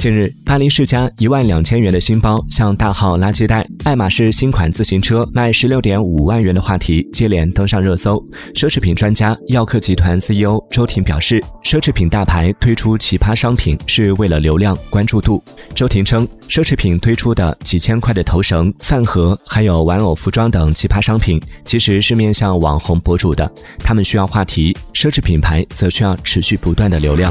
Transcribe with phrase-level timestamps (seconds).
[0.00, 8.16] 近日巴黎世家一万两千元的新包像大号垃圾袋爱马仕新款自行车卖十六点五万元的话题接连登上热搜。
[8.54, 15.44] 奢侈品专家耀客集团 ceo 周婷表示奢侈品大牌推出奇葩商品是为了流量关注度。
[15.74, 27.30] 周婷称奢侈品推出的几千块的头绳饭盒还有玩偶服装等奇葩商品其实是面向网红博主的他们需要话题奢侈品牌则需要持续不断的流量。